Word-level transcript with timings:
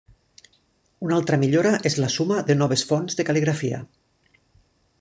Una 1.07 1.17
altra 1.19 1.37
millora 1.43 1.73
és 1.89 1.97
la 2.03 2.09
suma 2.15 2.39
de 2.47 2.55
noves 2.63 2.85
fonts 2.93 3.19
de 3.21 3.27
cal·ligrafia. 3.29 3.83